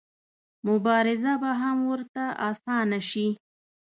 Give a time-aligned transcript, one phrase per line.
[0.67, 3.27] مبارزه به هم ورته اسانه شي.